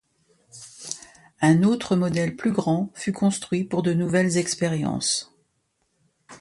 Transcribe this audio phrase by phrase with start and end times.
[1.41, 5.31] Un autre modèle plus grand fut construit pour de nouvelles expériences.